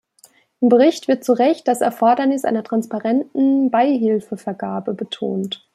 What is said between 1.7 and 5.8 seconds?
Erfordernis einer transparenten Beihilfevergabe betont.